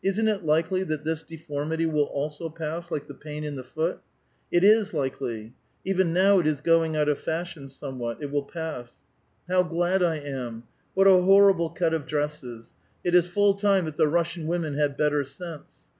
Isn't 0.03 0.27
it 0.27 0.43
likely 0.43 0.81
that 0.85 1.03
this 1.03 1.21
deformity 1.21 1.85
will 1.85 2.05
also 2.05 2.49
pass 2.49 2.89
like 2.89 3.05
the 3.07 3.13
pain 3.13 3.43
in 3.43 3.55
the 3.55 3.63
foot? 3.63 3.99
It 4.51 4.63
is 4.63 4.95
likely: 4.95 5.53
even 5.85 6.11
now 6.11 6.39
it 6.39 6.47
is 6.47 6.59
going 6.59 6.95
out 6.95 7.07
of 7.07 7.19
fashion 7.19 7.67
somewhat; 7.67 8.17
it 8.19 8.31
will 8.31 8.41
pass. 8.41 8.97
IIow 9.47 9.69
glad 9.69 10.01
I 10.01 10.15
am! 10.15 10.63
What 10.95 11.05
a 11.05 11.21
horrible 11.21 11.69
cut 11.69 11.93
of 11.93 12.07
dresses. 12.07 12.73
It 13.03 13.13
is 13.13 13.27
full 13.27 13.53
time 13.53 13.85
that 13.85 13.95
the 13.97 14.07
Russian 14.07 14.47
women 14.47 14.73
had 14.73 14.97
better 14.97 15.23
sense. 15.23 15.87